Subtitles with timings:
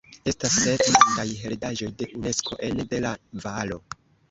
[0.29, 3.15] Estas sep Mondaj heredaĵoj de Unesko ene de la
[3.47, 3.81] valo.